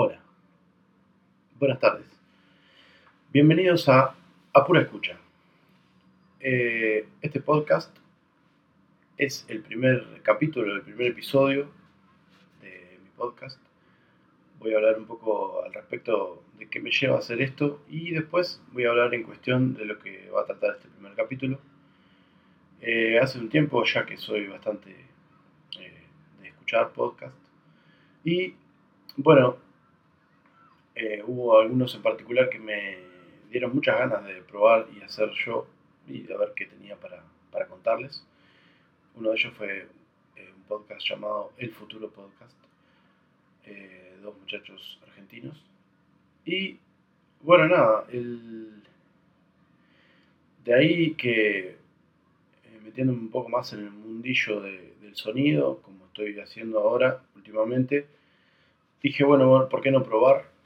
[0.00, 0.20] Hola,
[1.58, 2.06] buenas tardes.
[3.32, 4.14] Bienvenidos a
[4.52, 5.18] A Pura Escucha.
[6.38, 7.92] Eh, este podcast
[9.16, 11.68] es el primer capítulo, el primer episodio
[12.62, 13.60] de mi podcast.
[14.60, 18.12] Voy a hablar un poco al respecto de qué me lleva a hacer esto y
[18.12, 21.58] después voy a hablar en cuestión de lo que va a tratar este primer capítulo.
[22.82, 24.92] Eh, hace un tiempo ya que soy bastante
[25.80, 26.02] eh,
[26.40, 27.34] de escuchar podcast
[28.22, 28.54] y
[29.16, 29.56] bueno,
[31.00, 32.98] eh, hubo algunos en particular que me
[33.50, 35.68] dieron muchas ganas de probar y hacer yo
[36.08, 37.22] y de ver qué tenía para,
[37.68, 38.26] contarles.
[39.14, 39.86] Uno de ellos fue
[40.36, 42.56] eh, un podcast llamado El Futuro Podcast,
[43.64, 45.64] eh, dos muchachos argentinos.
[46.44, 46.78] Y
[47.42, 48.82] bueno, nada, el,
[50.64, 51.76] de ahí que
[52.82, 58.08] metiendo un poco más en el mundillo del sonido, como estoy haciendo ahora últimamente,
[59.00, 60.57] dije, bueno, ¿por qué no probar?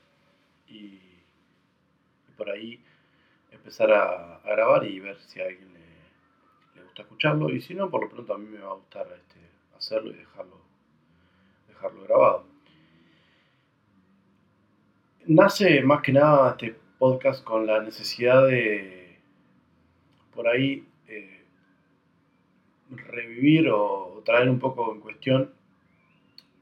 [0.73, 1.01] Y,
[2.37, 2.83] por ahí
[3.51, 7.51] empezar a, grabar y ver si a alguien le, gusta escucharlo.
[7.51, 9.41] Y si no, por lo pronto a mí me va a gustar este,
[9.77, 10.61] hacerlo y dejarlo,
[11.69, 12.47] dejarlo grabado.
[15.27, 19.19] Nace más que nada este podcast con la necesidad de
[20.35, 21.45] por ahí eh,
[22.91, 25.53] revivir o, traer un poco en cuestión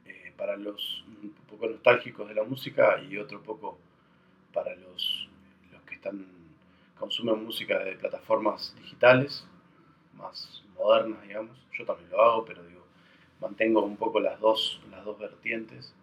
[0.07, 1.05] eh, para los
[1.49, 3.79] poco nostálgicos de la música y otro poco
[4.53, 5.29] para los,
[5.73, 6.27] los que están
[6.99, 9.47] consumen música de plataformas digitales,
[10.15, 11.57] más modernas, digamos.
[11.73, 12.85] Yo también lo hago, pero digo,
[13.41, 15.95] mantengo un poco las dos, las dos vertientes.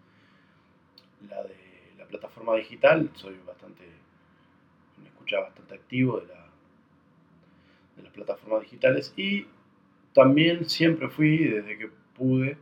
[1.29, 1.55] La de
[1.97, 3.83] la plataforma digital, soy bastante,
[5.01, 6.45] me escucha bastante activo de, la,
[7.95, 9.47] de las plataformas digitales y
[10.13, 12.57] también siempre fui, desde que pude,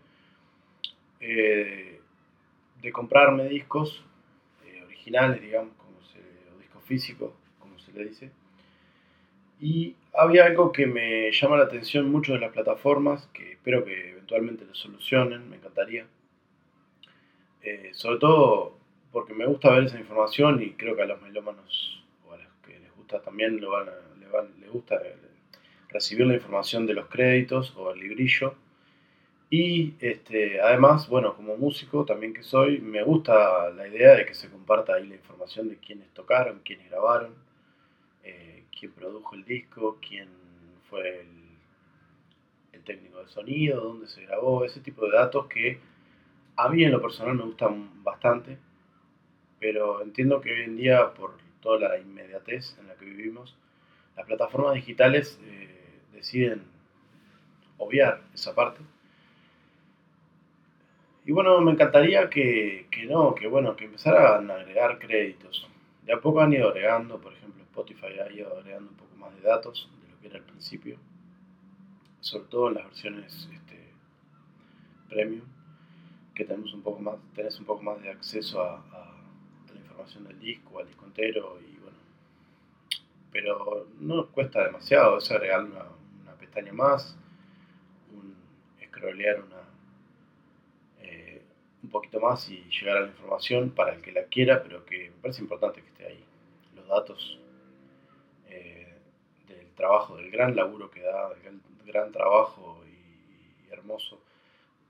[1.19, 2.01] eh,
[2.81, 4.03] de comprarme discos
[5.05, 6.19] originales, digamos, como se,
[6.55, 8.31] o discos físicos, como se le dice.
[9.59, 14.11] Y había algo que me llama la atención mucho de las plataformas, que espero que
[14.11, 16.07] eventualmente lo solucionen, me encantaría.
[17.61, 18.77] Eh, sobre todo
[19.11, 22.53] porque me gusta ver esa información y creo que a los melómanos o a los
[22.65, 23.85] que les gusta también lo van
[24.59, 24.99] les gusta
[25.89, 28.55] recibir la información de los créditos o el librillo
[29.57, 34.33] y este, además, bueno, como músico también que soy, me gusta la idea de que
[34.33, 37.33] se comparta ahí la información de quiénes tocaron, quiénes grabaron,
[38.25, 40.27] eh, quién produjo el disco, quién
[40.89, 45.79] fue el, técnico de sonido, dónde se grabó, ese tipo de datos que
[46.55, 48.59] a mí en lo personal me gustan bastante,
[49.59, 53.57] pero entiendo que hoy en día, por toda la inmediatez en la que vivimos,
[54.15, 56.61] las plataformas digitales eh, deciden
[57.77, 58.81] obviar esa parte
[61.25, 65.67] y bueno, me encantaría que, no, que bueno, que empezaran a agregar créditos.
[66.03, 69.35] De a poco han ido agregando, por ejemplo, Spotify ha ido agregando un poco más
[69.35, 70.97] de datos de lo que era al principio,
[72.19, 73.89] sobre todo en las versiones este,
[75.09, 75.45] premium,
[76.35, 78.85] que tenemos un poco más, tenés un poco más de acceso a,
[79.73, 81.97] la información del disco, al disco entero y bueno,
[83.31, 85.85] pero no cuesta demasiado, es agregar una,
[86.21, 87.17] una pestaña más,
[88.13, 88.35] un,
[88.89, 89.74] scrollear una un
[91.95, 95.21] poquito más y llegar a la información para el que la quiera, pero que me
[95.21, 96.23] parece importante que esté ahí.
[96.75, 97.39] Los datos
[98.49, 98.93] eh,
[99.47, 104.21] del trabajo, del gran laburo que da, del gran, trabajo y, hermoso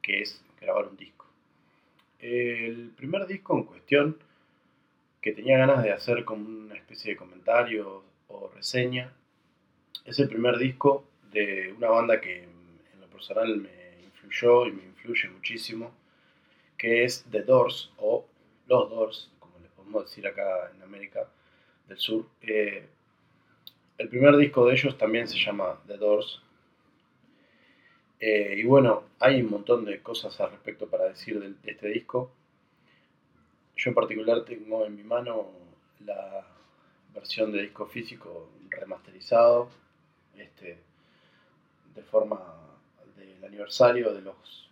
[0.02, 1.26] que es grabar un disco.
[2.20, 4.18] El primer disco en cuestión
[5.22, 9.14] que tenía ganas de hacer como una especie de comentario o reseña
[10.06, 14.84] es el primer disco de una banda que en lo personal me influyó y me
[14.86, 15.92] influye muchísimo
[16.78, 18.26] que es The Doors o
[18.68, 21.28] Los Doors, como le podemos decir acá en América
[21.88, 22.26] del Sur.
[22.42, 22.88] Eh,
[23.98, 26.42] el primer disco de ellos también se llama The Doors.
[28.20, 32.32] Eh, y bueno, hay un montón de cosas al respecto para decir de, este disco.
[33.76, 35.52] Yo en particular tengo en mi mano
[36.06, 36.46] la
[37.14, 39.70] versión de disco físico remasterizado,
[40.38, 40.78] este,
[41.94, 42.42] de forma
[43.16, 44.65] del aniversario de los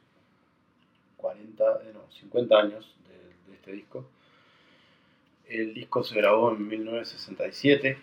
[1.43, 4.05] 40, eh, no, 50 años de, este disco.
[5.47, 7.97] El disco se grabó en 1967.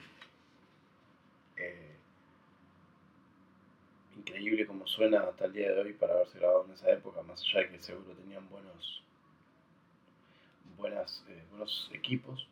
[1.57, 1.97] Eh,
[4.17, 7.43] increíble como suena hasta el día de hoy para haberse grabado en esa época, más
[7.43, 9.03] allá de que seguro tenían buenos,
[10.77, 12.47] buenas, eh, buenos equipos.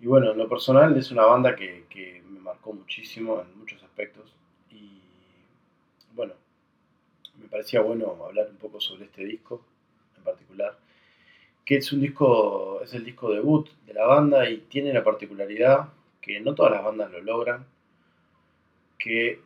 [0.00, 3.82] Y bueno, en lo personal es una banda que, que me marcó muchísimo en muchos
[3.82, 4.32] aspectos.
[4.70, 5.00] Y
[6.14, 6.34] bueno,
[7.38, 9.64] me parecía bueno hablar un poco sobre este disco
[10.24, 10.76] particular,
[11.64, 15.88] que es un disco, es el disco debut de la banda y tiene la particularidad
[16.20, 17.66] que no todas las bandas lo logran,
[18.98, 19.40] que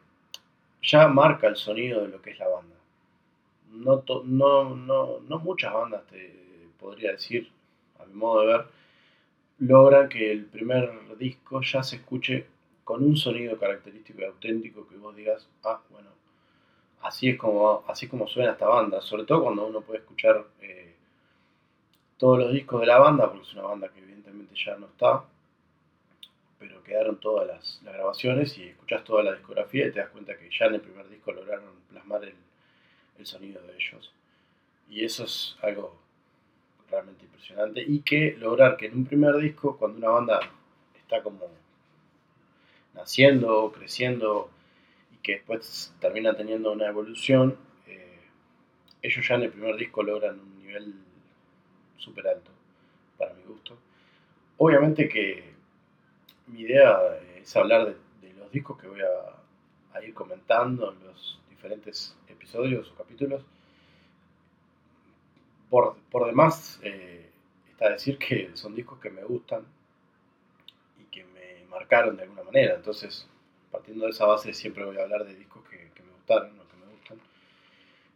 [0.83, 2.77] ya marca el sonido de lo que es la banda.
[3.73, 6.33] No, no, no, no muchas bandas, te
[6.79, 7.51] podría decir,
[7.99, 8.67] a mi modo de ver,
[9.59, 12.47] logran que el primer disco ya se escuche
[12.85, 16.09] con un sonido característico y auténtico que vos digas, ah, bueno,
[17.03, 20.95] así es como, así como suena esta banda, sobre todo cuando uno puede escuchar eh,
[22.17, 25.25] todos los discos de la banda, porque es una banda que evidentemente ya no está,
[26.59, 30.50] pero quedaron todas las, grabaciones y escuchas toda la discografía y te das cuenta que
[30.50, 32.35] ya en el primer disco lograron plasmar el,
[33.19, 34.12] el sonido de ellos.
[34.91, 35.97] Y eso es algo
[36.91, 37.83] realmente impresionante.
[37.87, 40.41] Y que lograr que en un primer disco, cuando una banda
[40.97, 41.47] está como
[42.94, 44.51] naciendo, creciendo,
[45.29, 47.55] que después termina teniendo una evolución,
[47.87, 48.19] eh,
[49.03, 50.95] ellos ya en el primer disco logran un nivel
[51.99, 52.51] súper alto,
[53.19, 53.77] para mi gusto.
[54.57, 55.53] Obviamente que
[56.47, 56.99] mi idea
[57.37, 62.95] es hablar de, los discos que voy a, ir comentando en los diferentes episodios o
[62.95, 63.43] capítulos
[65.69, 67.29] por, por demás, eh,
[67.71, 69.67] está decir que son discos que me gustan
[70.99, 72.77] y que me marcaron de alguna manera.
[72.77, 73.29] Entonces,
[73.70, 76.76] partiendo de esa base, siempre voy a hablar de discos que, me gustaron o que
[76.76, 77.19] me gustan.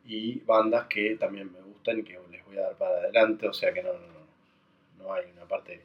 [0.04, 3.48] Y bandas que también me gustan y que les voy a dar para adelante.
[3.48, 5.84] O sea que no, no, no hay una parte...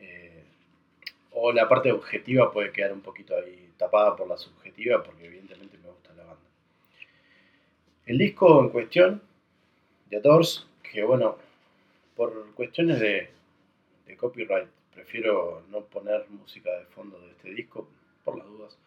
[0.00, 0.44] Eh,
[1.32, 5.78] o la parte objetiva puede quedar un poquito ahí tapada por la subjetiva, porque evidentemente
[5.78, 6.48] me gusta la banda.
[8.06, 9.22] El disco en cuestión,
[10.10, 11.36] The Doors, que bueno,
[12.14, 13.30] por cuestiones de,
[14.16, 17.88] copyright, prefiero no poner música de fondo de este disco,
[18.24, 18.78] por las dudas.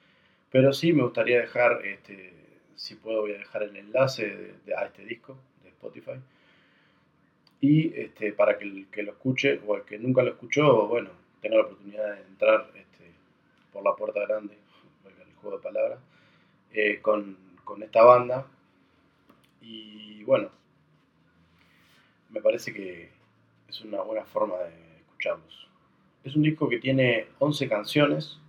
[0.52, 2.34] Pero sí me gustaría dejar, este,
[2.76, 6.20] si puedo, voy a dejar el enlace de, a este disco de Spotify.
[7.60, 11.10] Y este, para que el que lo escuche o el que nunca lo escuchó, bueno,
[11.42, 13.12] tenga la oportunidad de entrar este,
[13.74, 14.58] por la puerta grande,
[15.06, 16.00] el juego de palabras,
[16.72, 18.46] eh, con, con esta banda.
[19.62, 20.50] Y bueno,
[22.30, 23.10] me parece que
[23.68, 25.68] es una buena forma de escucharlos.
[26.24, 28.40] Es un disco que tiene 11 canciones.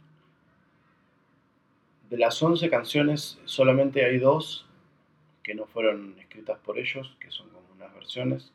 [2.11, 4.67] De las 11 canciones solamente hay dos
[5.43, 8.53] que no fueron escritas por ellos, que son como unas versiones,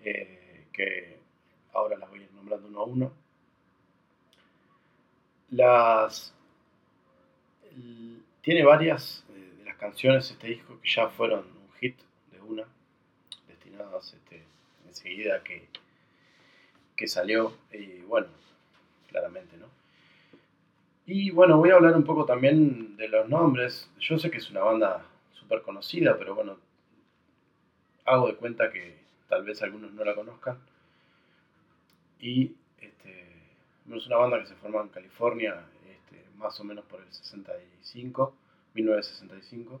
[0.00, 1.18] eh, que
[1.72, 3.12] ahora las voy a ir nombrando uno a uno.
[5.50, 6.34] Las,
[8.42, 11.96] tiene varias eh, de las canciones este disco que ya fueron un hit
[12.32, 12.64] de una
[13.96, 14.42] este,
[14.86, 15.68] enseguida que,
[16.96, 18.28] que salió, y bueno,
[19.08, 19.77] claramente, ¿no?
[21.10, 23.90] Y bueno, voy a hablar un poco también de los nombres.
[23.98, 26.58] Yo sé que es una banda súper conocida, pero bueno,
[28.04, 30.58] hago de cuenta que tal vez algunos no la conozcan.
[32.20, 33.24] Y este,
[33.90, 38.34] es una banda que se formó en California, este, más o menos por el 65,
[38.74, 39.80] 1965.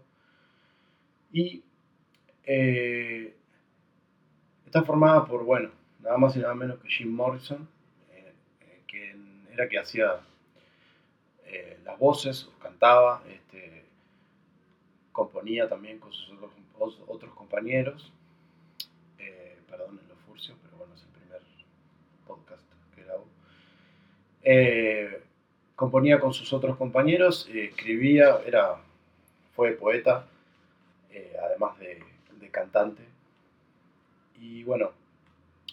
[1.30, 1.62] Y
[2.44, 3.36] eh,
[4.64, 5.70] Está formada por, bueno,
[6.00, 7.68] nada más y nada menos que Jim Morrison,
[8.12, 8.32] eh,
[8.62, 9.14] eh, que
[9.52, 10.20] era que hacía
[11.48, 13.84] eh, las voces, cantaba, este,
[15.12, 16.38] componía también con sus
[17.08, 18.12] otros, compañeros.
[19.68, 21.42] perdonen los furcios, pero bueno, es el primer
[22.26, 22.62] podcast
[22.94, 23.26] que grabo.
[25.74, 28.76] componía con sus otros compañeros, escribía, era,
[29.54, 30.26] fue poeta,
[31.42, 32.02] además de
[32.50, 33.02] cantante
[34.40, 34.92] y bueno,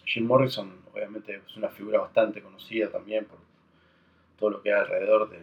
[0.04, 3.38] Jim Morrison obviamente es una figura bastante conocida también por
[4.38, 5.38] todo lo que hay alrededor de,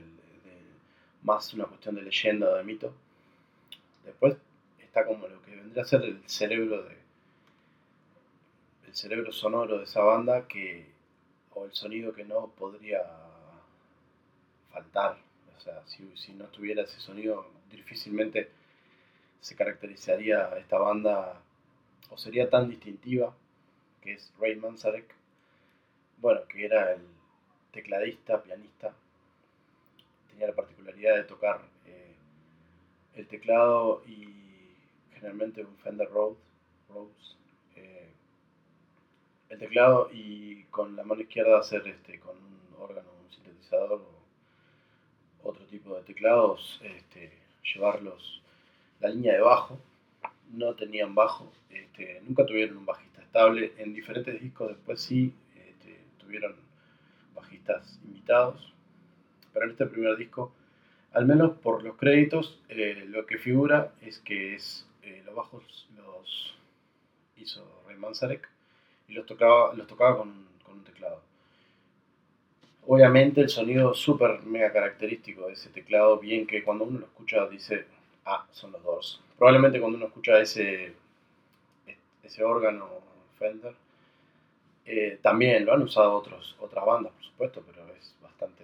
[1.23, 2.93] más una cuestión de leyenda o de mito.
[4.05, 4.35] Después
[4.79, 7.03] está como lo que vendría a ser el cerebro de
[8.87, 10.85] el cerebro sonoro de esa banda que
[11.55, 13.01] o el sonido que no podría
[14.71, 15.17] faltar.
[15.57, 18.51] O sea, si, si no tuviera ese sonido, difícilmente
[19.39, 21.41] se caracterizaría esta banda
[22.09, 23.35] o sería tan distintiva,
[24.01, 25.13] que es Ray Manzarek,
[26.17, 27.01] bueno, que era el
[27.71, 28.93] tecladista, pianista,
[30.33, 32.15] tenía la particularidad de tocar eh,
[33.15, 34.27] el teclado y
[35.13, 37.37] generalmente un Fender Rhodes,
[37.75, 38.09] eh,
[39.49, 44.01] el teclado y con la mano izquierda hacer este, con un órgano, un sintetizador
[45.43, 47.31] o otro tipo de teclados, este,
[47.73, 48.41] llevarlos
[48.99, 49.77] la línea de bajo
[50.53, 53.73] no tenían bajo, este, nunca tuvieron un bajista estable.
[53.77, 56.55] En diferentes discos después sí este, tuvieron
[57.35, 58.72] bajistas invitados,
[59.53, 60.51] pero en este primer disco,
[61.13, 65.87] al menos por los créditos, eh, lo que figura es que es eh, los bajos
[65.95, 66.55] los
[67.37, 68.49] hizo Ray Manzarek
[69.07, 70.83] y los tocaba, los tocaba con, con
[72.85, 77.47] Obviamente el sonido súper mega característico de ese teclado, bien que cuando uno lo escucha
[77.47, 77.85] dice,
[78.25, 79.21] ah, son los Doors.
[79.37, 80.93] Probablemente cuando uno escucha ese,
[82.23, 82.89] ese órgano
[83.39, 83.73] Fender,
[84.85, 88.63] eh, también lo han usado otros, otras bandas, por supuesto, pero es bastante,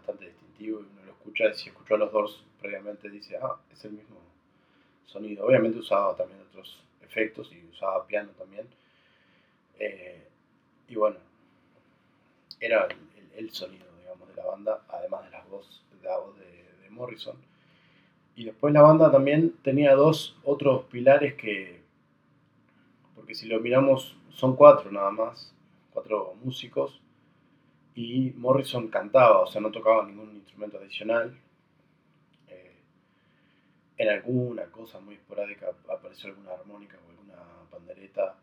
[0.00, 3.56] bastante distintivo y uno lo escucha y si escuchó a los Doors previamente dice, ah,
[3.70, 4.16] es el mismo
[5.06, 5.46] sonido.
[5.46, 8.66] Obviamente usaba también otros efectos y usaba piano también.
[9.78, 10.26] Eh,
[10.88, 11.16] y bueno,
[12.60, 12.88] era
[13.36, 16.50] el, sonido, digamos, de la banda, además de las voz, de la voz de,
[16.90, 17.36] Morrison.
[18.34, 21.80] Y después la banda también tenía dos otros pilares que,
[23.14, 25.54] porque si lo miramos, son cuatro nada más,
[25.92, 27.00] cuatro músicos,
[27.94, 31.36] y Morrison cantaba, o sea, no tocaba ningún instrumento adicional.
[32.48, 32.76] Eh,
[33.98, 37.36] en alguna cosa muy esporádica apareció alguna armónica o alguna
[37.70, 38.36] pandereta,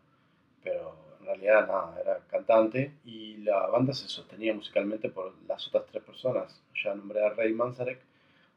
[0.62, 5.86] pero en realidad nada, era cantante y la banda se sostenía musicalmente por las otras
[5.86, 6.62] tres personas.
[6.82, 8.00] Ya nombré Ray Manzarek,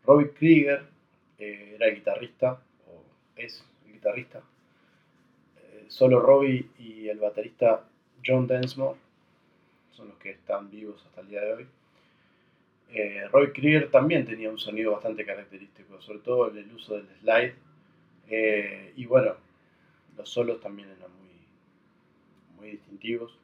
[0.05, 0.85] Robbie Krieger
[1.37, 3.03] eh, era guitarrista, o
[3.35, 4.41] es guitarrista,
[5.57, 7.83] eh, solo Robbie y el baterista
[8.25, 8.99] John Densmore
[9.91, 11.67] son los que están vivos hasta el día de hoy.
[12.93, 17.55] Eh, Roy Krieger también tenía un sonido bastante característico, sobre todo el uso del slide.
[18.95, 19.35] y bueno,
[20.17, 21.11] los solos también eran
[22.61, 23.37] muy distintivos.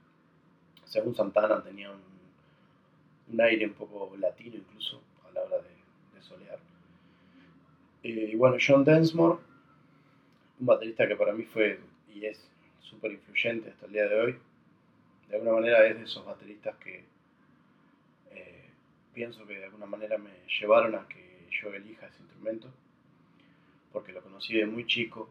[0.85, 6.59] Según Santana tenía un, aire un poco latino incluso a la hora de, solear.
[8.03, 9.39] Eh, y bueno, John Densmore,
[10.59, 11.79] un baterista que para mí fue
[12.13, 12.39] y es
[12.79, 14.35] súper influyente hasta el día de hoy.
[15.27, 17.05] De alguna manera es de esos bateristas que
[18.31, 18.69] eh,
[19.13, 22.69] pienso que de alguna manera me llevaron a que yo elija ese instrumento,
[23.91, 25.29] porque lo conocí de muy chico,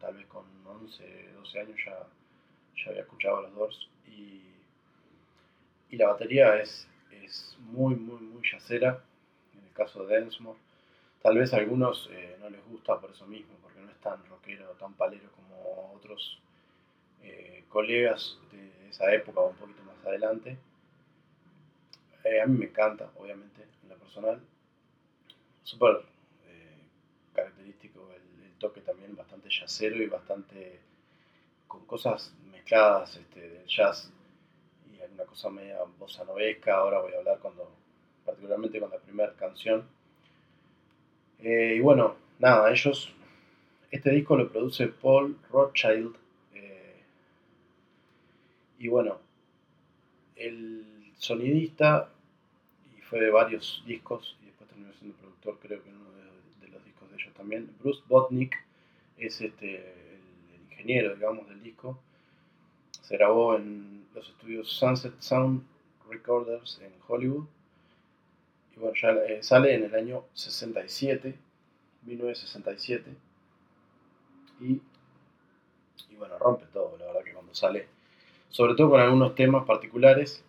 [0.00, 2.06] tal vez con 11, 12 años ya
[2.76, 4.42] ya había escuchado los Doors y,
[5.90, 6.88] y la batería es,
[7.22, 9.02] es muy, muy, muy yacera,
[9.54, 10.58] en el caso de Densmore.
[11.22, 14.24] Tal vez a algunos eh, no les gusta por eso mismo, porque no es tan
[14.26, 16.40] rockero, tan palero como otros
[17.22, 18.38] eh, colegas
[18.92, 20.56] esa época o un poquito más adelante.
[22.24, 24.40] Eh, a mí me encanta, obviamente, en lo personal.
[25.64, 26.04] Súper
[27.32, 30.80] característico el, toque también, bastante yacero y bastante
[31.66, 34.12] con cosas mezcladas este, del jazz
[34.88, 36.76] y alguna cosa media bossa novesca.
[36.76, 37.68] Ahora voy a hablar cuando,
[38.24, 39.88] particularmente con la primera canción.
[41.40, 43.12] Eh, y bueno, nada, ellos,
[43.90, 46.14] este disco lo produce Paul Rothschild.
[48.82, 49.20] Y bueno,
[50.34, 52.10] el sonidista,
[52.98, 56.10] y fue de varios discos, y después terminó siendo productor, creo que en uno
[56.60, 57.70] de, los discos de ellos también.
[57.78, 58.56] Bruce Botnick
[59.16, 61.96] es este, el ingeniero, digamos, del disco
[63.12, 65.62] se grabó en los estudios Sunset Sound
[66.08, 67.46] Recorders en Hollywood.
[68.74, 71.38] Y bueno, ya eh, sale en el año 67,
[72.02, 73.14] 1967.
[74.60, 74.80] Y,
[76.10, 77.86] y bueno, rompe todo, la verdad que cuando sale,
[78.52, 80.44] sobre todo con algunos temas particulares,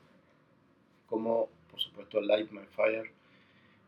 [1.07, 3.09] como por supuesto Light My Fire,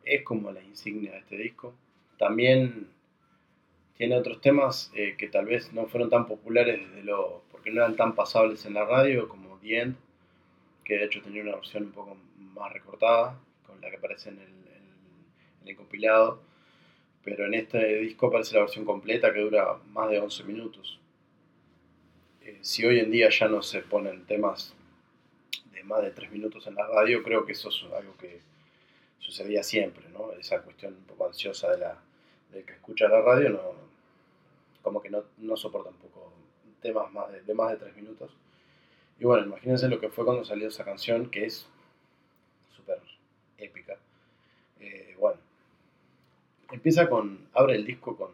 [0.04, 1.74] es como la insignia de este disco.
[2.18, 2.88] También
[3.98, 7.82] tiene otros temas eh, que tal vez no fueron tan populares desde lo, porque no
[7.82, 9.96] eran tan pasables en la radio como The End,
[10.86, 12.18] que de hecho tenía una versión un poco
[12.54, 14.40] más recortada, con la que aparece en
[15.66, 16.42] el, compilado,
[17.22, 21.00] pero en este disco aparece la versión completa que dura más de 11 minutos.
[22.46, 24.74] Eh, si hoy en día ya no se ponen temas
[25.74, 28.40] de más de 3 minutos en la radio, creo que eso es algo que
[29.20, 30.32] sucedía siempre, ¿no?
[30.34, 31.98] Esa cuestión un poco ansiosa de la,
[32.52, 33.74] del que escucha la radio no,
[34.82, 36.32] como que no, no soporta un poco
[36.80, 38.32] temas más de, más de tres minutos.
[39.20, 41.68] Y bueno, imagínense lo que fue cuando salió esa canción, que es
[42.76, 43.00] súper
[43.58, 43.98] épica.
[44.80, 45.40] Eh, bueno,
[46.72, 48.30] empieza con, abre el disco con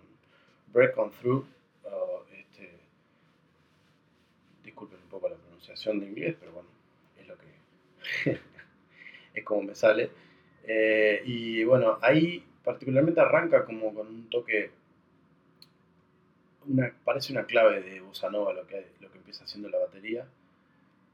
[0.73, 1.45] Break On Through.
[2.33, 2.77] este,
[4.63, 6.69] disculpen un poco la pronunciación de inglés, pero bueno,
[7.19, 8.39] es lo que
[9.33, 10.09] es como me sale.
[10.63, 14.71] Eh, y bueno, ahí particularmente arranca como con un toque,
[16.67, 20.27] una, parece una clave de bossa nova lo que, lo que empieza haciendo la batería.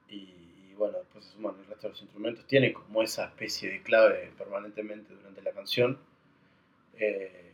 [0.09, 2.45] Y, bueno, después se suman el resto de los instrumentos.
[2.45, 5.97] Tiene como esa especie de clave permanentemente durante la canción.
[6.99, 7.51] Eh,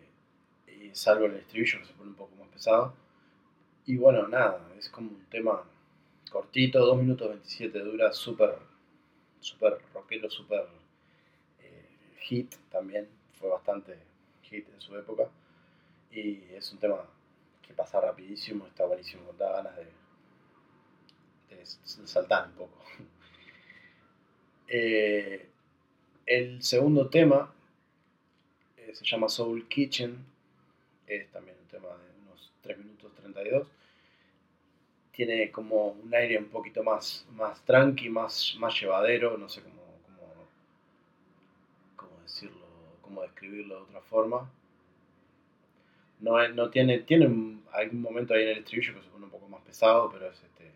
[0.67, 2.93] y salvo el estribillo que se pone un poco más pesado.
[3.85, 5.63] Y bueno, nada, es como un tema
[6.33, 8.57] cortito, 2 minutos 27 dura, súper,
[9.39, 10.65] súper rockero, súper
[11.61, 13.99] eh, hit también fue bastante
[14.41, 15.29] hit en su época.
[16.11, 17.07] Y es un tema
[17.61, 19.87] que pasa rapidísimo, está buenísimo, da ganas de,
[22.05, 22.83] saltar un poco.
[24.75, 25.49] Eh,
[26.25, 27.53] el segundo tema
[28.77, 30.25] eh, se llama Soul Kitchen,
[31.05, 33.67] es también un tema de unos 3 minutos 32.
[35.13, 39.83] Tiene como un aire un poquito más, más tranqui, más, más llevadero, no sé cómo,
[41.95, 42.65] cómo, decirlo,
[43.01, 44.51] cómo describirlo de otra forma.
[46.19, 47.25] No, no tiene, tiene
[47.71, 50.41] algún momento ahí en el estribillo que se pone un poco más pesado, pero es
[50.41, 50.71] este,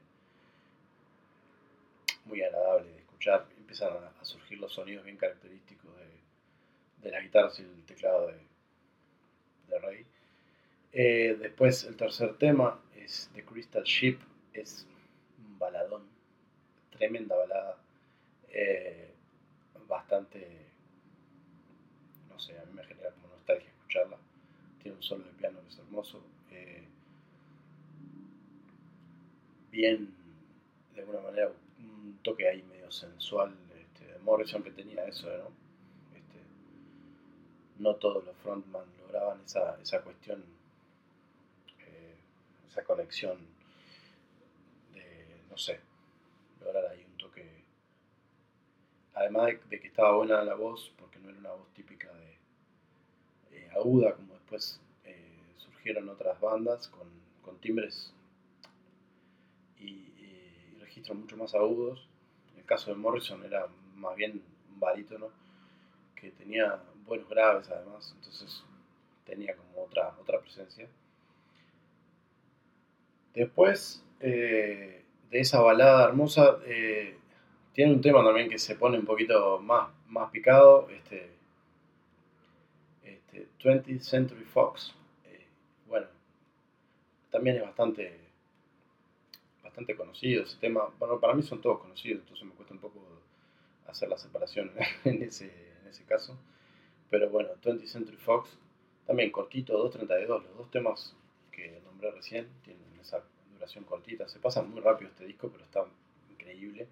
[2.26, 3.48] muy agradable de escuchar.
[3.58, 8.38] Empiezan a, surgir los sonidos bien característicos de, de las guitarras y el teclado de,
[9.68, 10.06] de Rey.
[10.94, 14.20] Eh, después el tercer tema es The Crystal Ship,
[14.54, 14.88] es
[15.38, 16.04] un baladón,
[16.92, 17.78] tremenda balada,
[18.50, 19.12] eh,
[19.88, 20.66] bastante,
[22.30, 24.18] no sé, a mí me genera como nostalgia escucharla,
[24.82, 26.84] tiene un solo de piano que es hermoso, eh,
[29.72, 30.14] bien,
[30.96, 35.52] de alguna manera, un toque ahí medio sensual, este, de Morrison que tenía eso, ¿no?
[36.18, 36.40] Este,
[37.80, 40.57] no todos los frontman lograban esa, esa cuestión
[42.84, 43.38] conexión
[44.94, 45.80] de, no sé,
[46.60, 47.64] lograr ahí un toque.
[49.14, 52.38] Además de, que estaba buena la voz, porque no era una voz típica de
[53.52, 57.08] eh, aguda, como después eh, surgieron otras bandas con,
[57.60, 58.14] timbres
[59.80, 62.08] y, registros mucho más agudos.
[62.54, 65.32] En el caso de Morrison era más bien un barítono
[66.16, 68.64] que tenía buenos graves además, entonces
[69.26, 70.88] tenía como otra, otra presencia.
[73.34, 77.18] Después eh, de esa balada hermosa, eh,
[77.74, 81.38] tiene un tema también que se pone un poquito más, más picado, este,
[83.60, 84.96] 20th este, Century Fox.
[85.26, 85.48] Eh,
[85.88, 86.08] bueno,
[87.30, 88.20] también es bastante,
[89.64, 90.90] bastante conocido ese tema.
[91.00, 93.22] Bueno, para mí son todos conocidos, entonces me cuesta un poco
[93.88, 94.72] hacer la separación
[95.04, 95.46] en ese,
[95.82, 96.38] en ese caso.
[97.10, 98.58] Pero bueno, 20th Century Fox,
[99.06, 101.16] también cortito, 2.32, los dos temas
[101.52, 102.87] que nombré recién tienen
[103.54, 104.28] duración cortita.
[104.28, 105.86] Se pasa muy rápido este disco, pero está
[106.30, 106.88] increíble.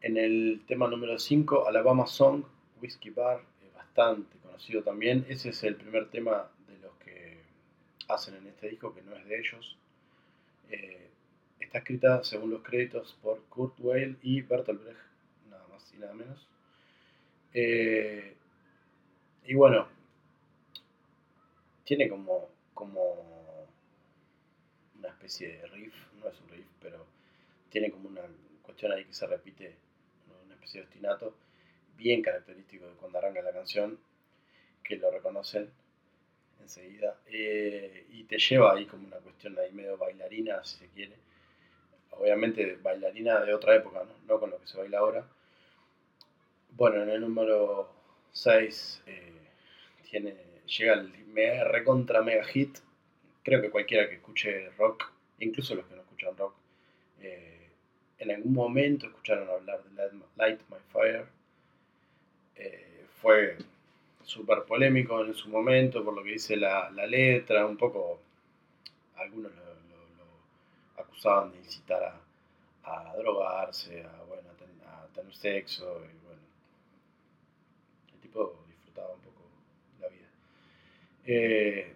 [0.00, 2.44] En el tema número 5, Alabama Song,
[2.80, 5.26] Whiskey Bar, es bastante conocido también.
[5.28, 7.38] Ese es el primer tema de los que
[8.08, 9.78] hacen en este disco, que no es de ellos.
[10.70, 11.10] Eh,
[11.60, 15.00] está escrita, según los créditos, por Kurt Weill y Bertolt Brecht,
[15.50, 16.46] nada más y nada menos.
[17.52, 18.36] Eh,
[19.46, 19.88] y bueno,
[21.84, 23.35] tiene como, como
[25.06, 27.06] una especie de riff, no es un riff, pero
[27.70, 28.22] tiene como una
[28.62, 29.76] cuestión ahí que se repite,
[30.44, 31.36] una especie de ostinato,
[31.96, 33.98] bien característico de cuando arranca la canción,
[34.82, 35.70] que lo reconocen
[36.60, 41.14] enseguida, eh, y te lleva ahí como una cuestión ahí medio bailarina, si se quiere,
[42.10, 45.28] obviamente bailarina de otra época, no, no con lo que se baila ahora.
[46.70, 47.90] Bueno, en el número
[48.32, 49.32] 6 eh,
[50.10, 50.34] tiene,
[50.66, 52.78] llega el mega, recontra mega hit
[53.46, 56.52] creo que cualquiera que escuche rock, incluso los que no escuchan rock,
[57.20, 57.68] eh,
[58.18, 61.26] en algún momento escucharon hablar de Light My Fire.
[62.56, 63.56] Eh, fue
[64.24, 68.18] súper polémico en su momento por lo que dice la, letra, un poco,
[69.14, 72.18] algunos lo, acusaban de incitar
[72.82, 76.42] a, drogarse, a, bueno, a, tener sexo, y bueno,
[78.12, 79.42] el tipo disfrutaba un poco
[80.00, 80.26] la vida.
[81.26, 81.95] Eh,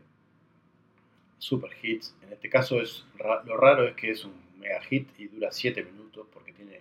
[1.40, 2.14] super hits.
[2.22, 3.04] En este caso es
[3.44, 6.80] lo raro es que es un mega hit y dura 7 minutos porque tiene,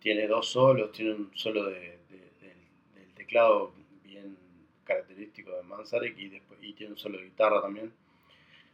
[0.00, 3.72] tiene dos solos, tiene un solo de, del teclado
[4.04, 4.38] bien
[4.84, 7.92] característico de Manzarek y, después, y tiene un solo de guitarra también.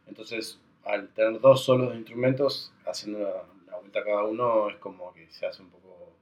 [0.07, 5.27] Entonces, al tener dos solos de instrumentos, haciendo una, vuelta cada uno, es como que
[5.31, 6.13] se hace un poco,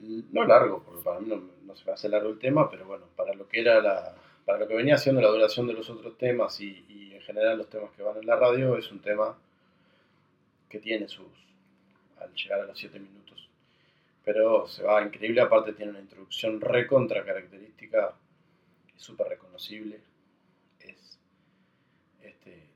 [0.00, 3.06] no largo, porque para mí no, no se me hace largo el tema, pero bueno,
[3.16, 6.16] para lo que era la, para lo que venía siendo la duración de los otros
[6.18, 9.38] temas y, en general los temas que van en la radio, es un tema
[10.68, 11.26] que tiene sus,
[12.18, 13.48] al llegar a los 7 minutos.
[14.24, 18.14] Pero se va increíble, aparte tiene una introducción recontra característica,
[18.96, 20.00] súper reconocible.
[20.80, 21.18] Es,
[22.22, 22.68] este,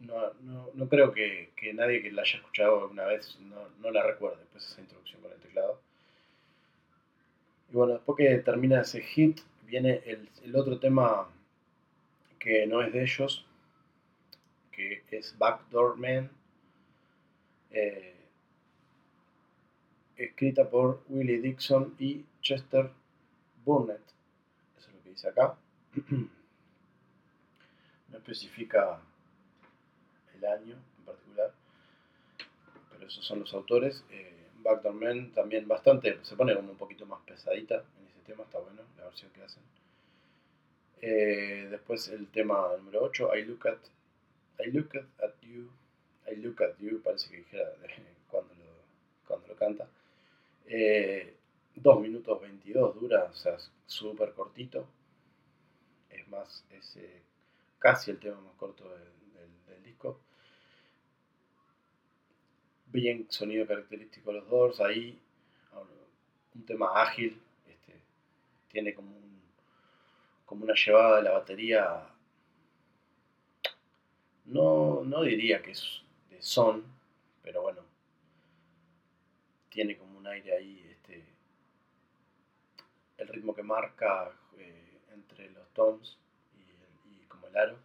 [0.00, 3.90] no, no, no creo que, que, nadie que la haya escuchado alguna vez no, no
[3.90, 5.80] la recuerde, pues esa introducción con el teclado.
[7.70, 11.28] Y bueno, después que termina ese hit, viene el, otro tema
[12.38, 13.44] que no es de ellos,
[14.70, 16.30] que es Backdoor Man,
[17.70, 18.14] eh,
[20.16, 22.90] escrita por Willie Dixon y Chester
[23.64, 24.00] Burnett.
[24.78, 25.56] Eso es lo que dice acá.
[28.08, 29.00] No especifica
[30.36, 31.52] el año en particular,
[32.92, 34.04] pero esos son los autores.
[34.10, 34.35] Eh,
[34.66, 38.58] Backdoor Men también bastante, se pone como un poquito más pesadita en ese tema, está
[38.58, 39.62] bueno la versión que hacen.
[41.00, 43.78] Eh, después el tema número 8, I Look At,
[44.66, 44.90] I Look
[45.22, 45.70] At, You,
[46.30, 47.70] I Look At You, parece que dijera
[48.30, 48.72] cuando lo,
[49.26, 49.84] cuando lo canta.
[49.84, 49.92] 2
[50.68, 51.36] eh,
[52.00, 54.88] minutos 22 dura, o sea, súper cortito.
[56.10, 57.22] Es más, es eh,
[57.78, 59.06] casi el tema más corto del,
[59.84, 60.20] disco.
[62.86, 65.20] Bien sonido característico los Doors, ahí
[66.56, 68.00] un tema ágil, este,
[68.68, 69.42] tiene como, un,
[70.46, 72.06] como una llevada de la batería,
[74.46, 76.84] no, no diría que es de son,
[77.42, 77.82] pero bueno,
[79.68, 81.24] tiene como un aire ahí, este,
[83.18, 86.16] el ritmo que marca eh, entre los toms
[86.56, 87.76] y, como el aro.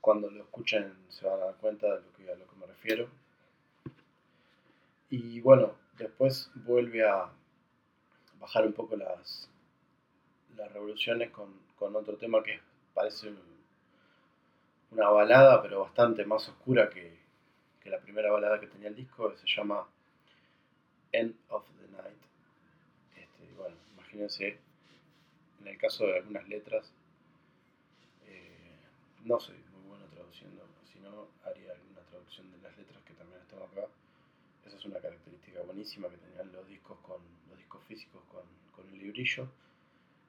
[0.00, 3.08] Cuando lo escuchen se van a dar cuenta de a lo que me refiero.
[5.10, 7.30] Y bueno, después vuelve a
[8.38, 9.48] bajar un poco las,
[10.56, 12.60] las revoluciones con, otro tema que
[12.92, 13.32] parece
[14.90, 17.18] una balada, pero bastante más oscura que,
[17.80, 19.86] que la primera balada que tenía el disco, se llama
[21.12, 22.18] End of the Night.
[23.16, 24.58] Este, bueno, imagínense,
[25.60, 26.92] en el caso de algunas letras,
[28.26, 28.80] eh,
[29.24, 33.40] no soy muy bueno traduciendo, si no haría alguna traducción de las letras que también
[33.40, 33.88] están acá.
[34.88, 37.20] Una característica buenísima que tenían los discos con
[37.50, 39.50] los discos físicos con, con el librillo,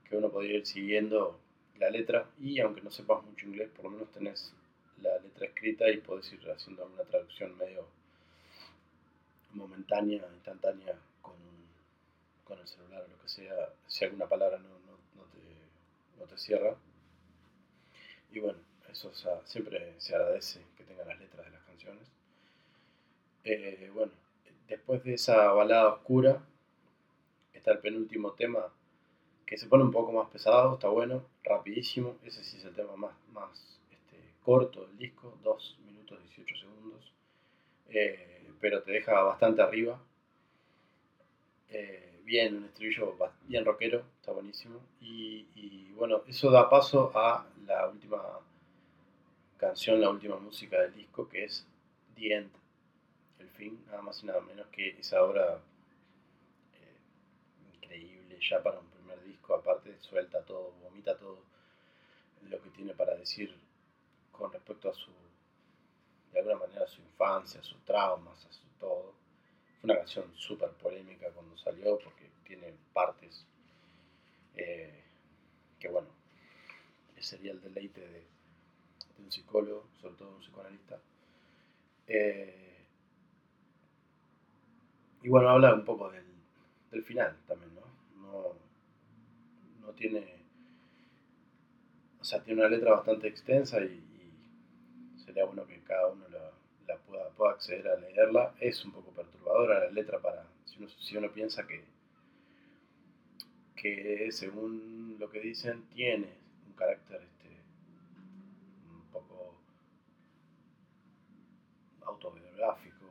[0.04, 1.40] que uno podía ir siguiendo
[1.78, 4.54] la letra y aunque no sepas mucho inglés, por lo menos tenés
[5.02, 7.88] la letra escrita y podés ir haciendo alguna traducción medio
[9.54, 11.36] momentánea, instantánea con,
[12.44, 16.38] con el celular o lo que sea, si alguna palabra no, no, te, no te,
[16.38, 16.76] cierra.
[18.34, 18.60] Y bueno,
[18.92, 19.12] eso
[19.46, 22.08] siempre se agradece que tengan las letras de las canciones.
[23.46, 24.12] Eh, bueno,
[24.70, 26.42] después de esa balada oscura,
[27.54, 28.72] está el penúltimo tema
[29.46, 32.18] que se pone un poco más pesado, está bueno, rapidísimo.
[32.24, 37.12] Ese sí es el tema más, más este, corto del disco, 2 minutos 18 segundos.
[37.90, 40.00] Eh, pero te deja bastante arriba.
[41.70, 43.16] Eh, bien, un estribillo
[43.48, 44.80] bien rockero, está buenísimo.
[45.02, 48.22] Y, bueno, eso da paso a la última
[49.58, 51.66] canción, la última música del disco, que es
[52.16, 52.36] The
[53.60, 55.60] fin, nada más y nada menos que esa obra
[56.74, 61.40] eh, increíble ya para un primer disco, aparte suelta todo, vomita todo
[62.48, 63.54] lo que tiene para decir
[64.32, 65.12] con respecto a su
[66.32, 69.14] de alguna manera su infancia, sus traumas, su todo.
[69.82, 73.46] Fue una canción súper polémica cuando salió porque tiene partes
[74.56, 75.04] eh,
[75.80, 76.08] que, bueno,
[77.20, 78.24] sería el deleite de,
[79.18, 81.00] un psicólogo, sobre todo un psicoanalista.
[82.08, 82.69] Eh,
[85.24, 86.26] y bueno, habla un poco del,
[86.92, 88.56] del final también, ¿no?
[89.82, 89.92] ¿no?
[89.94, 90.40] Tiene.
[92.20, 94.04] O sea, tiene una letra bastante extensa y,
[95.18, 98.54] sería bueno que cada uno la, pueda, pueda, acceder a leerla.
[98.60, 101.84] Es un poco perturbadora la letra para, si uno, si uno piensa que,
[103.76, 106.30] que según lo que dicen tiene
[106.68, 107.50] un carácter este,
[108.90, 109.56] un poco
[112.06, 113.06] autobiográfico,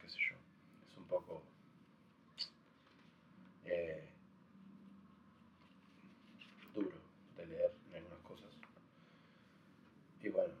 [0.00, 0.36] qué sé yo,
[0.90, 1.42] es un poco...
[3.64, 4.08] Eh,
[6.74, 6.90] duro
[7.36, 8.50] de leer en algunas cosas.
[10.22, 10.54] Y bueno,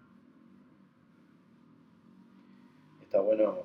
[3.18, 3.64] está bueno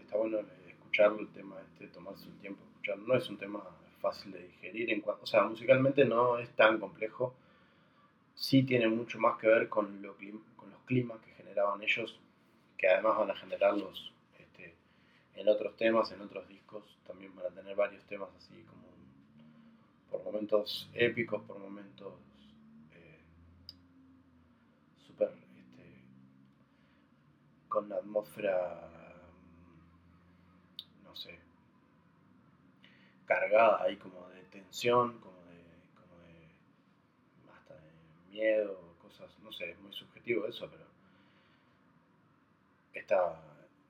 [0.00, 0.38] está bueno
[0.68, 3.06] escucharlo el tema este, tomarse un tiempo escucharlo.
[3.08, 3.60] No es un tema
[4.00, 7.34] fácil de digerir en cuanto, o sea, musicalmente no es tan complejo.
[8.36, 10.16] Sí tiene mucho más que ver con, lo,
[10.56, 12.20] con los climas que generaban ellos,
[12.78, 14.74] que además van a generarlos este,
[15.34, 16.84] en otros temas, en otros discos.
[17.04, 18.82] También van a tener varios temas así como
[20.08, 22.14] por momentos épicos, por momentos
[22.94, 23.18] eh,
[25.06, 25.32] super
[27.72, 28.86] con la atmósfera,
[31.00, 31.38] mm, no sé,
[33.24, 35.62] cargada ahí como de tensión, como de,
[37.50, 37.90] hasta de
[38.30, 40.84] miedo, cosas, no sé, es muy subjetivo eso, pero
[42.92, 43.40] está,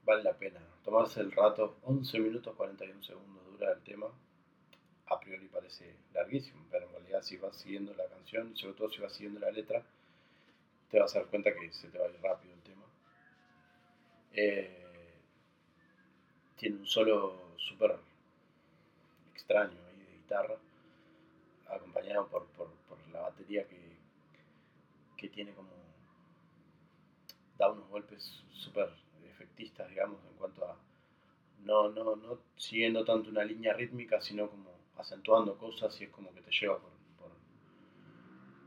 [0.04, 4.06] vale la pena tomarse el rato, 11 minutos 41 segundos dura el tema,
[5.06, 9.00] a priori parece larguísimo, pero en realidad si vas siguiendo la canción, sobre todo si
[9.00, 9.82] vas siguiendo la letra,
[10.88, 12.61] te vas a dar cuenta que se te va a ir rápido.
[14.34, 14.82] Eh,
[16.56, 17.98] tiene un solo súper
[19.34, 20.56] extraño de guitarra,
[21.68, 22.46] acompañado por,
[23.12, 23.96] la batería que,
[25.16, 25.70] que tiene como.
[27.58, 28.90] da unos golpes súper
[29.24, 30.76] efectistas, digamos, en cuanto a
[31.64, 36.32] no, no, no siguiendo tanto una línea rítmica, sino como acentuando cosas y es como
[36.34, 36.90] que te lleva por,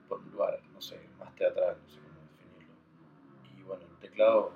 [0.07, 2.75] por, un lugar, no sé, más teatral, no sé cómo definirlo.
[3.57, 4.51] Y bueno, el teclado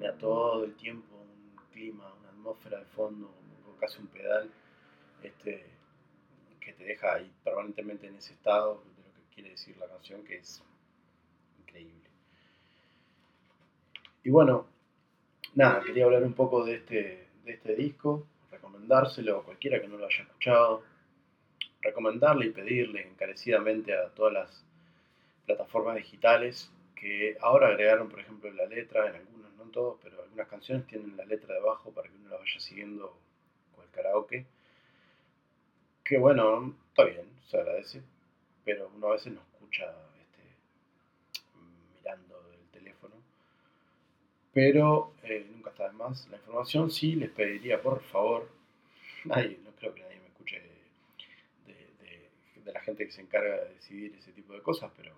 [0.00, 3.30] genera todo el tiempo un clima, una atmósfera de fondo,
[3.78, 4.50] casi un pedal,
[5.22, 5.66] este,
[6.58, 10.24] que te deja ahí permanentemente en ese estado de lo que quiere decir la canción,
[10.24, 10.62] que es
[11.58, 12.08] increíble.
[14.24, 14.66] Y bueno,
[15.54, 19.98] nada, quería hablar un poco de este, de este disco, recomendárselo a cualquiera que no
[19.98, 20.82] lo haya escuchado,
[21.82, 24.64] recomendarle y pedirle encarecidamente a todas las
[25.46, 29.39] plataformas digitales que ahora agregaron, por ejemplo, la letra, en algunos,
[29.70, 33.16] todos, pero algunas canciones tienen la letra debajo para que uno la vaya siguiendo
[33.74, 34.46] con el karaoke.
[36.04, 38.02] Que bueno, está bien, se agradece,
[38.64, 39.92] pero uno a veces no escucha
[44.52, 46.90] pero eh, nunca está de más la información.
[46.90, 48.48] Sí, les pediría por favor,
[49.24, 50.60] nadie, no creo que nadie me escuche
[51.66, 55.12] de, la gente que se encarga de decidir ese tipo de cosas, pero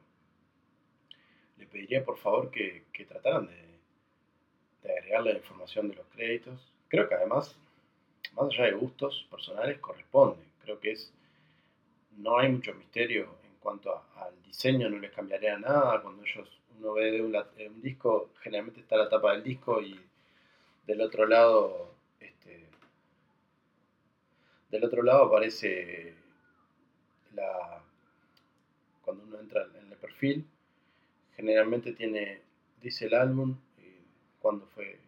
[1.58, 3.71] le pediría por favor que, trataran de,
[4.82, 6.72] de agregar la información de los créditos.
[6.88, 7.56] Creo que además,
[8.34, 10.42] más allá de gustos personales, corresponde.
[10.62, 11.12] Creo que es
[12.18, 16.94] no hay mucho misterio en cuanto al diseño, no les cambiaría nada cuando ellos uno
[16.94, 19.98] ve un, un, disco, generalmente está la tapa del disco y
[20.86, 22.66] del otro lado, este,
[24.70, 26.14] del otro lado aparece
[27.34, 27.82] la,
[29.04, 30.44] cuando uno entra en el perfil,
[31.36, 32.40] generalmente tiene,
[32.80, 33.56] dice el álbum,
[34.42, 34.98] cuando fue,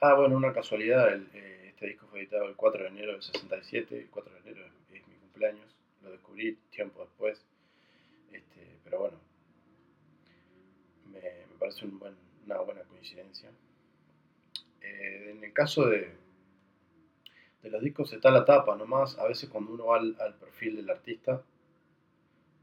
[0.00, 3.98] ah bueno, una casualidad, eh, este disco fue editado el 4 de enero del 67,
[3.98, 7.44] el 4 de enero es mi cumpleaños, lo descubrí tiempo después,
[8.30, 9.18] este, pero bueno,
[11.64, 13.50] parece una buena coincidencia.
[14.82, 16.12] Eh, en el caso de,
[17.62, 20.90] de los discos está la tapa nomás, a veces cuando uno va al, perfil del
[20.90, 21.42] artista,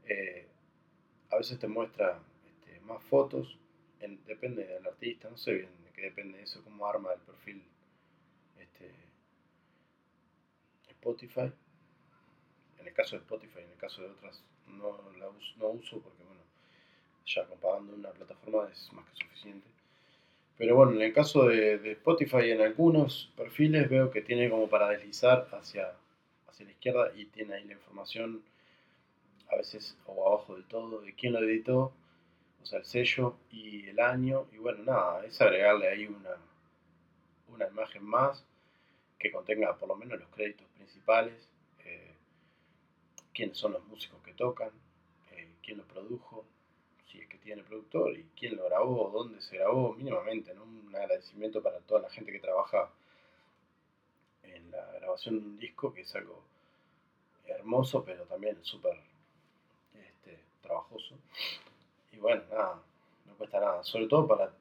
[0.06, 0.46] eh,
[1.30, 3.58] a veces te muestra este, más fotos,
[4.26, 7.62] depende del artista, no sé bien de qué depende eso, cómo arma el perfil
[8.58, 8.90] este,
[10.88, 11.52] Spotify.
[12.80, 15.26] En el caso de Spotify, en el caso de otras no la
[15.58, 16.40] no uso porque bueno,
[17.26, 19.68] ya compagando una plataforma es más que suficiente.
[20.58, 24.90] Pero bueno, en el caso de, Spotify, en algunos perfiles veo que tiene como para
[24.90, 25.92] deslizar hacia,
[26.48, 28.42] hacia la izquierda y tiene ahí la información,
[29.50, 31.92] a veces o abajo del todo, de quién lo editó,
[32.62, 34.46] o sea, el sello y el año.
[34.52, 36.36] Y bueno, nada, es agregarle ahí una,
[37.48, 38.44] una imagen más
[39.18, 41.48] que contenga por lo menos los créditos principales,
[41.84, 42.14] eh,
[43.32, 44.70] quiénes son los músicos que tocan,
[45.30, 46.44] eh, quién lo produjo,
[47.06, 50.64] si es que tiene productor y quién lo grabó, dónde se grabó, mínimamente, ¿no?
[50.64, 52.90] Un agradecimiento para toda la gente que trabaja
[54.42, 56.42] en la grabación de un disco, que es algo
[57.46, 58.98] hermoso, pero también súper
[59.94, 61.16] este, trabajoso.
[62.22, 62.80] Bueno, nada,
[63.26, 64.52] no cuesta nada, sobre todo para,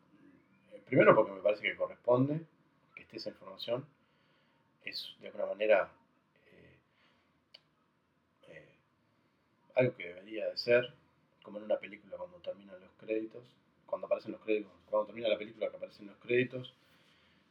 [0.87, 2.41] primero porque me parece que corresponde
[2.95, 3.85] que esté esa información,
[4.83, 5.91] es de alguna manera
[6.47, 6.77] eh,
[8.47, 8.69] eh,
[9.75, 10.91] algo que debería de ser,
[11.43, 13.43] como en una película cuando terminan los créditos,
[13.85, 16.73] cuando aparecen los créditos, cuando termina la película que aparecen los créditos.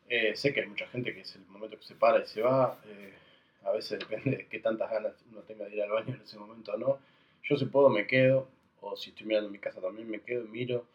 [0.09, 2.43] Eh, sé que hay mucha gente que es el momento que se para y se
[2.43, 2.81] va.
[2.85, 3.15] Eh,
[3.63, 6.37] a veces depende de qué tantas ganas uno tenga de ir al baño en ese
[6.37, 6.99] momento o no.
[7.45, 8.49] Yo si puedo me quedo,
[8.81, 10.87] o si estoy mirando mi casa también me quedo y miro.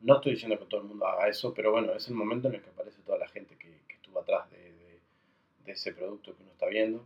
[0.00, 2.54] No estoy diciendo que todo el mundo haga eso, pero bueno, es el momento en
[2.56, 5.00] el que aparece toda la gente que, estuvo atrás de,
[5.64, 7.04] de ese producto que uno está viendo.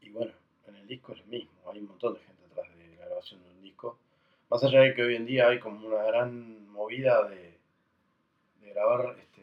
[0.00, 0.32] Y bueno,
[0.66, 2.42] en el disco es lo mismo, hay un montón de gente
[3.12, 3.98] grabación de un disco.
[4.50, 7.52] Más allá de que hoy en día hay como una gran movida de,
[8.62, 9.42] grabar este,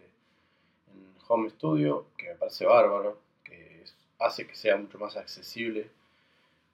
[0.92, 3.84] en home studio, que me parece bárbaro, que
[4.18, 5.92] hace que sea mucho más accesible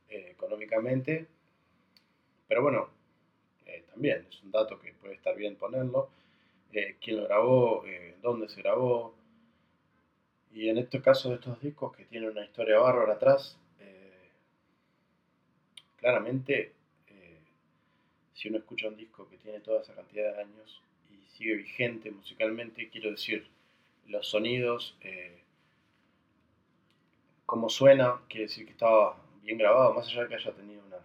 [0.10, 1.28] eh, económicamente.
[2.48, 2.90] Pero bueno,
[3.66, 6.10] eh, también es un dato que puede estar bien ponerlo.
[6.72, 7.84] Eh, quién lo grabó,
[8.22, 9.16] dónde se grabó.
[10.54, 13.58] Y en este caso de estos discos que tienen una historia bárbara atrás,
[15.98, 16.76] claramente
[18.36, 22.12] si uno escucha un disco que tiene toda esa cantidad de años y sigue vigente
[22.12, 23.48] musicalmente, quiero decir,
[24.08, 25.42] los sonidos, eh,
[27.46, 31.00] como suena, quiere decir que estaba bien grabado, más allá de que haya tenido una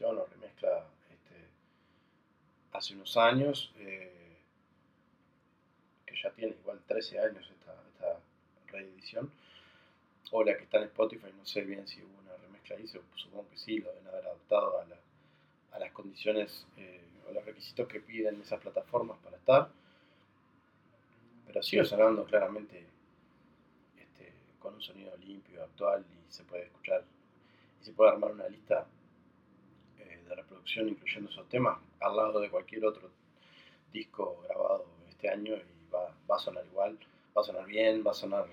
[0.00, 1.48] remasterización o remezcla este,
[2.72, 4.36] hace unos años, eh,
[6.06, 8.20] que ya tiene igual 13 años esta, esta,
[8.68, 9.30] reedición,
[10.32, 13.48] o la que está en Spotify, no sé bien si hubo una remezcla ahí, supongo
[13.50, 14.96] que sí, lo deben haber adaptado a la
[15.74, 17.00] a las condiciones, eh,
[17.32, 19.68] los requisitos que piden esas plataformas para estar.
[21.46, 22.86] Pero sigue sonando claramente
[23.98, 27.04] este, con un sonido limpio, actual y se puede escuchar
[27.80, 28.86] y se puede armar una lista
[30.76, 33.10] incluyendo esos temas al lado de cualquier otro
[33.92, 36.98] disco grabado este año y va, va a sonar igual,
[37.36, 38.46] va a sonar bien, va a sonar,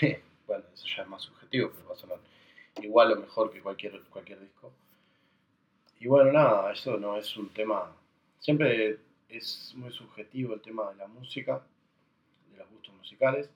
[0.46, 2.18] bueno, eso ya es más subjetivo, pero va a sonar
[2.82, 4.72] igual o mejor que cualquier, cualquier disco.
[5.98, 7.94] Y bueno, nada, eso no es un tema,
[8.38, 11.62] siempre es muy subjetivo el tema de la música,
[12.50, 13.50] de los gustos musicales.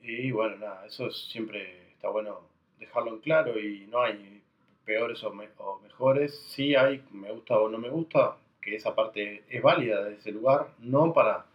[0.00, 2.40] Y bueno, nada, eso siempre está bueno
[2.78, 4.41] dejarlo en claro y no hay
[4.84, 6.38] peores o, mejores.
[6.48, 10.32] Sí hay me gusta o no me gusta, que esa parte es válida de ese
[10.32, 11.46] lugar, no para,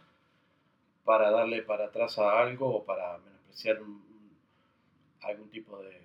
[1.04, 3.80] para darle para atrás a algo o para menospreciar
[5.22, 6.02] algún tipo de,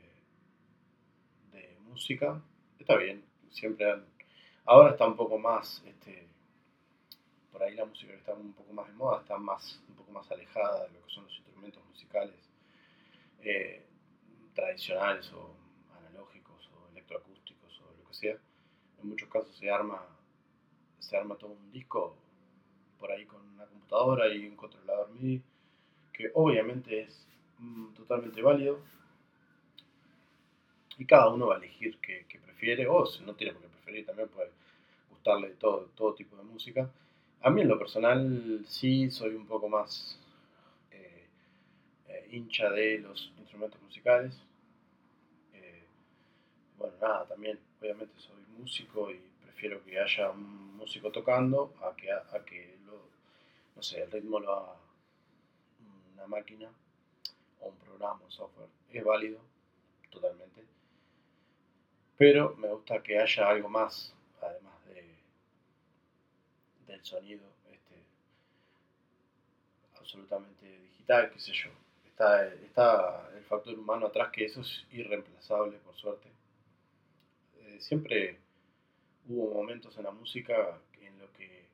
[1.52, 2.40] de música.
[2.78, 3.86] Está bien, siempre
[4.64, 6.26] ahora está un poco más, este,
[7.50, 10.30] por ahí la música está un poco más de moda está más, un poco más
[10.30, 12.36] alejada de lo que son los instrumentos musicales
[13.42, 13.84] eh,
[14.54, 15.61] tradicionales o
[17.12, 18.36] electroacústicos o lo que sea.
[19.02, 20.00] En muchos casos se arma,
[20.98, 22.16] se arma todo un disco
[22.98, 25.42] por ahí con una computadora y un controlador MIDI,
[26.12, 27.26] que obviamente es
[27.58, 28.80] mm, totalmente válido.
[30.98, 34.06] Y cada uno va a elegir qué, prefiere, o si no tiene por qué preferir,
[34.06, 34.50] también puede
[35.10, 36.90] gustarle todo, todo tipo de música.
[37.40, 40.20] A mí en lo personal sí soy un poco más
[40.92, 41.26] eh,
[42.06, 44.40] eh, hincha de los instrumentos musicales.
[47.02, 52.44] Nada, también obviamente soy músico y prefiero que haya un músico tocando a que, a
[52.46, 52.76] que
[53.74, 54.76] no sé, el ritmo lo haga
[56.14, 56.70] una máquina
[57.60, 58.68] o un programa, un software.
[58.92, 59.40] Es válido,
[60.10, 60.62] totalmente.
[62.16, 65.04] Pero me gusta que haya algo más, además de,
[66.86, 67.96] del sonido este,
[69.98, 71.70] absolutamente digital, qué sé yo.
[72.06, 76.31] Está, está el factor humano atrás, que eso es irreemplazable, por suerte.
[77.82, 78.38] Siempre
[79.28, 81.64] hubo momentos en la música en lo que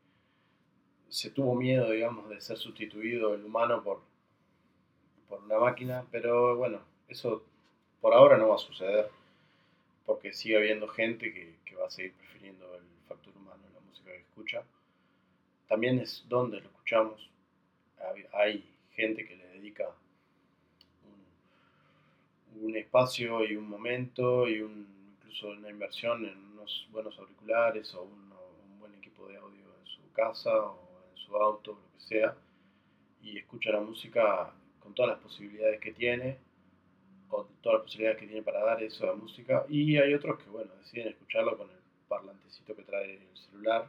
[1.11, 4.01] se tuvo miedo, digamos, de ser sustituido el humano por,
[5.29, 7.45] por una máquina, pero bueno, eso
[8.01, 9.11] por ahora no va a suceder,
[10.07, 14.11] porque sigue habiendo gente que, va a seguir prefiriendo el factor humano en la música
[14.11, 14.65] que escucha.
[15.69, 17.31] También es donde lo escuchamos.
[18.33, 19.95] Hay gente que le dedica
[22.61, 24.98] un espacio y un momento y un,
[25.29, 28.33] incluso una inversión en unos buenos auriculares o un,
[28.73, 30.79] un buen equipo de audio en su casa o
[31.11, 32.35] en su auto, lo que sea,
[33.23, 36.39] y escucha la música con todas las posibilidades que tiene,
[37.29, 40.43] o todas las posibilidades que tiene para dar eso a la música, y hay otros
[40.43, 41.77] que, bueno, deciden escucharlo con el
[42.09, 43.87] parlantecito que trae el celular,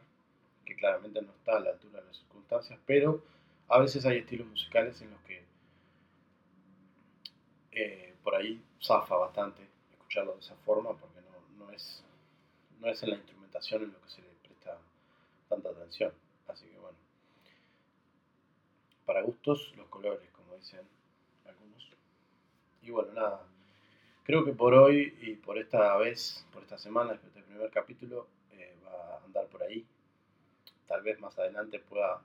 [0.66, 3.24] que claramente no está a la altura de las circunstancias, pero
[3.70, 5.46] a veces hay estilos musicales en los que
[7.72, 10.98] eh, por ahí zafa bastante escucharlo de esa forma,
[12.80, 14.78] no es en la instrumentación en lo que se le presta
[15.48, 16.14] tanta atención.
[16.48, 16.98] Así que bueno,
[19.06, 20.82] para gustos los colores, como dicen
[21.46, 21.90] algunos.
[22.82, 23.46] Y bueno, nada,
[24.24, 28.28] creo que por hoy y por esta vez, por esta semana, después del primer capítulo,
[28.52, 29.86] eh, va a andar por ahí.
[30.88, 32.22] Tal vez más adelante pueda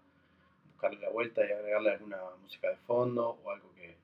[0.73, 3.97] buscarle la vuelta y agregarle alguna música de fondo o algo que,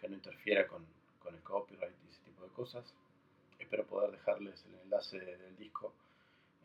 [0.00, 0.84] que no interfiera con,
[1.20, 2.94] con el copyright y ese tipo de cosas.
[3.64, 5.94] Espero poder dejarles el enlace del disco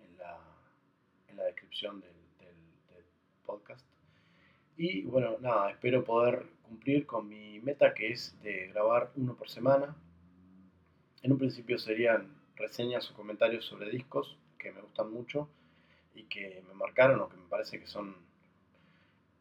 [0.03, 0.37] en la,
[1.29, 2.13] en la descripción del,
[3.45, 3.83] podcast.
[4.77, 9.49] Y bueno, nada, espero poder cumplir con mi meta que es de grabar uno por
[9.49, 9.95] semana.
[11.23, 15.49] En un principio serían reseñas o comentarios sobre discos que me gustan mucho
[16.13, 18.15] y que me marcaron o que me parece que son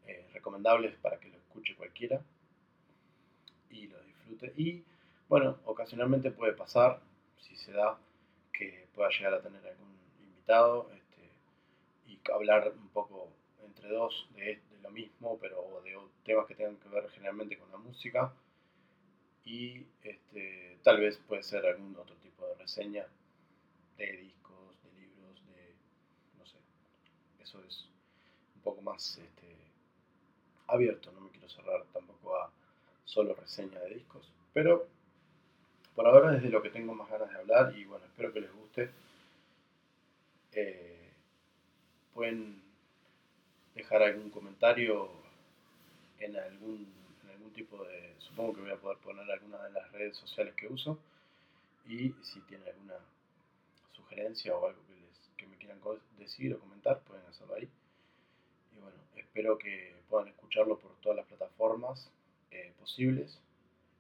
[0.07, 2.23] eh, recomendables para que lo escuche cualquiera
[3.69, 4.55] y lo disfrute.
[4.57, 4.85] Y
[5.29, 7.03] bueno, ocasionalmente puede pasar,
[7.41, 7.99] si se da,
[8.53, 11.31] que pueda llegar a tener algún invitado este,
[12.07, 13.31] y hablar un poco
[13.65, 17.79] entre dos de, lo mismo, pero de temas que tengan que ver generalmente con la
[17.79, 18.33] música.
[19.45, 23.07] Y este, tal vez puede ser algún otro tipo de reseña
[23.97, 25.75] de discos, de libros, de.
[26.39, 26.59] no sé.
[27.41, 27.89] Eso es
[28.57, 29.57] un poco más este,
[30.67, 32.51] abierto, no me quiero cerrar tampoco a
[33.05, 34.31] solo reseña de discos.
[34.53, 34.87] Pero
[35.99, 38.41] por ahora es de lo que tengo más ganas de hablar y bueno, espero que
[38.41, 38.89] les guste.
[40.53, 41.11] Eh,
[42.15, 42.63] pueden
[43.75, 45.11] dejar algún comentario
[46.21, 46.87] en algún,
[47.25, 48.15] en algún tipo de...
[48.21, 51.01] Supongo que voy a poder poner alguna de las redes sociales que uso
[51.89, 52.99] y si tienen alguna
[53.91, 55.81] sugerencia o algo que, les, que me quieran
[56.17, 57.69] decir o comentar, pueden hacerlo ahí.
[58.77, 62.09] Y bueno, espero que puedan escucharlo por todas las plataformas
[62.53, 63.41] eh, posibles.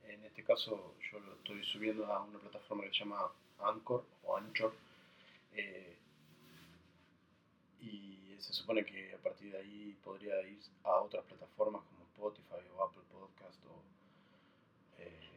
[0.08, 4.36] En este caso yo lo estoy subiendo a una plataforma que se llama Anchor o
[4.36, 4.74] Anchor.
[5.52, 5.96] Eh,
[7.80, 12.66] y se supone que a partir de ahí podría ir a otras plataformas como Spotify
[12.76, 13.82] o Apple Podcast o
[14.98, 15.30] eh,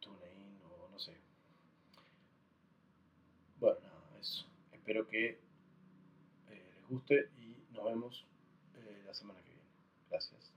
[0.00, 1.16] TuneIn o no sé.
[3.60, 4.44] Bueno, nada, eso.
[4.72, 5.38] Espero que
[6.50, 8.24] eh, les guste y nos vemos
[9.06, 9.62] la semana que viene.
[10.10, 10.51] Gracias.